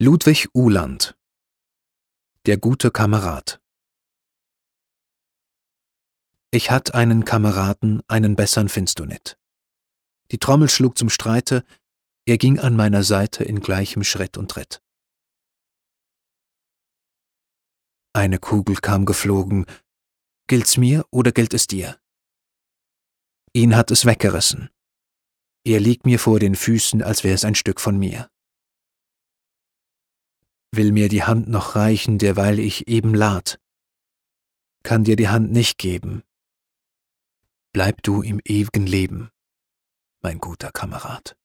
[0.00, 1.16] Ludwig Uhland
[2.46, 3.60] Der gute Kamerad
[6.50, 9.38] Ich hatt einen Kameraden, einen bessern findst du nit.
[10.32, 11.64] Die Trommel schlug zum Streite,
[12.26, 14.82] er ging an meiner Seite in gleichem Schritt und Tritt.
[18.12, 19.64] Eine Kugel kam geflogen,
[20.48, 22.00] gilt's mir oder gilt es dir?
[23.52, 24.70] Ihn hat es weggerissen.
[25.62, 28.28] Er liegt mir vor den Füßen, als wär's ein Stück von mir.
[30.76, 33.60] Will mir die Hand noch reichen, derweil ich eben lad.
[34.82, 36.24] Kann dir die Hand nicht geben.
[37.72, 39.30] Bleib du im ewigen Leben,
[40.20, 41.36] mein guter Kamerad.